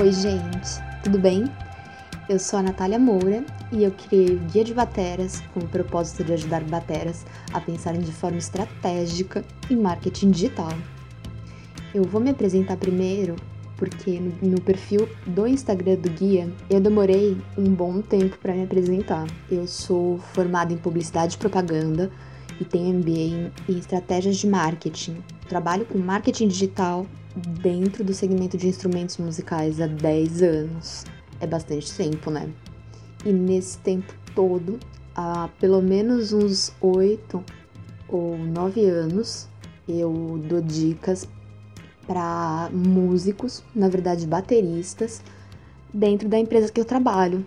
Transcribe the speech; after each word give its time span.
Oi, 0.00 0.10
gente, 0.10 0.82
tudo 1.04 1.20
bem? 1.20 1.44
Eu 2.28 2.36
sou 2.36 2.58
a 2.58 2.62
Natália 2.64 2.98
Moura 2.98 3.44
e 3.70 3.84
eu 3.84 3.92
criei 3.92 4.34
o 4.34 4.40
Guia 4.40 4.64
de 4.64 4.74
Bateras 4.74 5.40
com 5.54 5.60
o 5.60 5.68
propósito 5.68 6.24
de 6.24 6.32
ajudar 6.32 6.64
bateras 6.64 7.24
a 7.52 7.60
pensarem 7.60 8.00
de 8.00 8.10
forma 8.10 8.38
estratégica 8.38 9.44
em 9.70 9.76
marketing 9.76 10.32
digital. 10.32 10.72
Eu 11.94 12.02
vou 12.02 12.20
me 12.20 12.30
apresentar 12.30 12.76
primeiro 12.76 13.36
porque 13.76 14.20
no, 14.42 14.60
perfil 14.60 15.08
do 15.28 15.46
Instagram 15.46 15.94
do 15.94 16.10
guia 16.10 16.52
eu 16.68 16.80
demorei 16.80 17.40
um 17.56 17.72
bom 17.72 18.02
tempo 18.02 18.36
para 18.38 18.52
me 18.52 18.64
apresentar. 18.64 19.28
Eu 19.48 19.68
sou 19.68 20.18
formada 20.18 20.72
em 20.72 20.76
publicidade 20.76 21.36
e 21.36 21.38
propaganda 21.38 22.10
e 22.60 22.64
tenho 22.64 22.98
MBA 22.98 23.52
em 23.68 23.78
estratégias 23.78 24.36
de 24.36 24.46
marketing. 24.46 25.16
Trabalho 25.48 25.84
com 25.86 25.98
marketing 25.98 26.48
digital 26.48 27.06
dentro 27.62 28.04
do 28.04 28.14
segmento 28.14 28.56
de 28.56 28.68
instrumentos 28.68 29.16
musicais 29.18 29.80
há 29.80 29.86
10 29.86 30.42
anos. 30.42 31.04
É 31.40 31.46
bastante 31.46 31.92
tempo, 31.92 32.30
né? 32.30 32.48
E 33.24 33.32
nesse 33.32 33.78
tempo 33.78 34.12
todo, 34.34 34.78
há 35.14 35.48
pelo 35.58 35.82
menos 35.82 36.32
uns 36.32 36.72
8 36.80 37.42
ou 38.08 38.38
9 38.38 38.84
anos, 38.84 39.48
eu 39.88 40.40
dou 40.46 40.60
dicas 40.60 41.28
para 42.06 42.68
músicos, 42.72 43.64
na 43.74 43.88
verdade 43.88 44.26
bateristas, 44.26 45.22
dentro 45.92 46.28
da 46.28 46.38
empresa 46.38 46.70
que 46.70 46.80
eu 46.80 46.84
trabalho. 46.84 47.44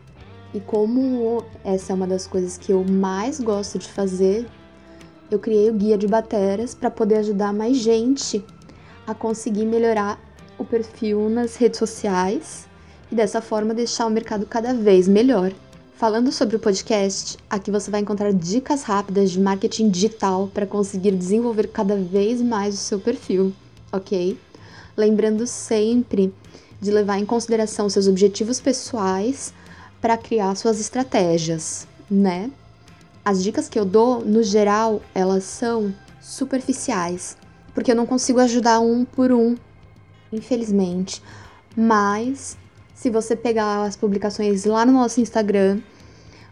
E 0.54 0.60
como 0.60 1.44
essa 1.64 1.94
é 1.94 1.96
uma 1.96 2.08
das 2.08 2.26
coisas 2.26 2.58
que 2.58 2.72
eu 2.72 2.84
mais 2.84 3.40
gosto 3.40 3.78
de 3.78 3.88
fazer, 3.88 4.48
eu 5.30 5.40
criei 5.40 5.70
o 5.70 5.74
guia 5.74 5.98
de 5.98 6.08
bateras 6.08 6.74
para 6.74 6.90
poder 6.90 7.18
ajudar 7.18 7.54
mais 7.54 7.78
gente 7.78 8.44
a 9.06 9.14
conseguir 9.14 9.66
melhorar 9.66 10.20
o 10.58 10.66
perfil 10.66 11.30
nas 11.30 11.56
redes 11.56 11.80
sociais 11.80 12.68
e 13.12 13.16
dessa 13.16 13.42
forma 13.42 13.74
deixar 13.74 14.06
o 14.06 14.10
mercado 14.10 14.46
cada 14.46 14.74
vez 14.74 15.08
melhor. 15.08 15.52
Falando 15.96 16.32
sobre 16.32 16.56
o 16.56 16.60
podcast, 16.60 17.38
aqui 17.50 17.72
você 17.72 17.90
vai 17.90 18.02
encontrar 18.02 18.32
dicas 18.32 18.84
rápidas 18.84 19.32
de 19.32 19.40
marketing 19.40 19.90
digital 19.90 20.48
para 20.54 20.66
conseguir 20.66 21.12
desenvolver 21.12 21.68
cada 21.70 21.96
vez 21.96 22.42
mais 22.42 22.76
o 22.76 22.78
seu 22.78 23.00
perfil, 23.00 23.52
ok? 23.92 24.38
Lembrando 24.96 25.48
sempre 25.48 26.34
de 26.80 26.92
levar 26.92 27.18
em 27.18 27.26
consideração 27.26 27.90
seus 27.90 28.08
objetivos 28.08 28.60
pessoais 28.60 29.54
para 30.00 30.18
criar 30.18 30.54
suas 30.56 30.80
estratégias, 30.80 31.88
né? 32.10 32.52
As 33.28 33.44
dicas 33.44 33.68
que 33.68 33.78
eu 33.78 33.84
dou, 33.84 34.24
no 34.24 34.42
geral, 34.42 35.02
elas 35.14 35.44
são 35.44 35.94
superficiais 36.22 37.36
porque 37.74 37.92
eu 37.92 37.96
não 37.96 38.06
consigo 38.06 38.40
ajudar 38.40 38.80
um 38.80 39.04
por 39.04 39.34
um, 39.34 39.58
infelizmente. 40.32 41.22
Mas 41.76 42.58
se 42.96 43.10
você 43.10 43.36
pegar 43.36 43.84
as 43.84 43.98
publicações 43.98 44.64
lá 44.64 44.86
no 44.86 44.94
nosso 44.94 45.20
Instagram, 45.20 45.82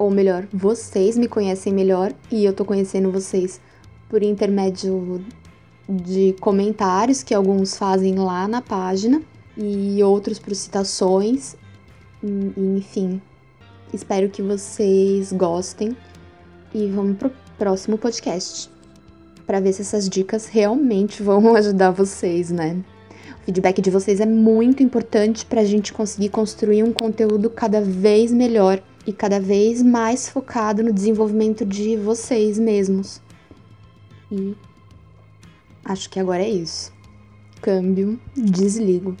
ou 0.00 0.10
melhor, 0.10 0.48
vocês 0.50 1.18
me 1.18 1.28
conhecem 1.28 1.74
melhor 1.74 2.14
e 2.32 2.42
eu 2.42 2.54
tô 2.54 2.64
conhecendo 2.64 3.12
vocês 3.12 3.60
por 4.08 4.22
intermédio 4.22 5.22
de 5.86 6.34
comentários 6.40 7.22
que 7.22 7.34
alguns 7.34 7.76
fazem 7.76 8.14
lá 8.14 8.48
na 8.48 8.62
página 8.62 9.20
e 9.58 10.02
outros 10.02 10.38
por 10.38 10.54
citações. 10.54 11.54
Enfim, 12.22 13.20
espero 13.92 14.30
que 14.30 14.40
vocês 14.40 15.34
gostem 15.34 15.94
e 16.72 16.86
vamos 16.86 17.18
pro 17.18 17.30
próximo 17.58 17.98
podcast 17.98 18.70
para 19.46 19.60
ver 19.60 19.74
se 19.74 19.82
essas 19.82 20.08
dicas 20.08 20.46
realmente 20.46 21.20
vão 21.22 21.54
ajudar 21.54 21.90
vocês, 21.90 22.50
né? 22.50 22.82
O 23.42 23.44
feedback 23.44 23.82
de 23.82 23.90
vocês 23.90 24.18
é 24.18 24.26
muito 24.26 24.82
importante 24.82 25.44
para 25.44 25.60
a 25.60 25.64
gente 25.64 25.92
conseguir 25.92 26.30
construir 26.30 26.82
um 26.84 26.90
conteúdo 26.90 27.50
cada 27.50 27.82
vez 27.82 28.32
melhor 28.32 28.82
e 29.06 29.12
cada 29.12 29.40
vez 29.40 29.82
mais 29.82 30.28
focado 30.28 30.82
no 30.82 30.92
desenvolvimento 30.92 31.64
de 31.64 31.96
vocês 31.96 32.58
mesmos. 32.58 33.20
E 34.30 34.54
acho 35.84 36.08
que 36.10 36.20
agora 36.20 36.42
é 36.42 36.48
isso. 36.48 36.92
Câmbio, 37.60 38.18
desligo. 38.36 39.16